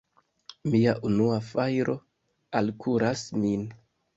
[0.75, 1.97] Mia unua fajro
[2.63, 3.71] alkuras min!